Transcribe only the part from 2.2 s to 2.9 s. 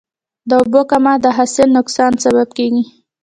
سبب کېږي.